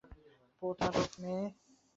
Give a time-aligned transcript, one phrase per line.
[0.57, 1.45] প্রতারক মেয়ে!